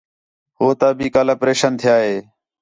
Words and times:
ہو 0.57 0.67
تا 0.79 0.87
بھی 0.97 1.07
کل 1.15 1.27
اپریشن 1.35 1.71
تِھیا 1.79 1.95
ہِے 2.05 2.15